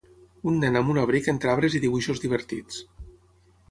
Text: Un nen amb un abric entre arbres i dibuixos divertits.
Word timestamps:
Un 0.51 0.55
nen 0.63 0.79
amb 0.79 0.89
un 0.93 1.01
abric 1.03 1.31
entre 1.35 1.53
arbres 1.55 1.79
i 1.81 1.85
dibuixos 1.87 2.27
divertits. 2.27 2.85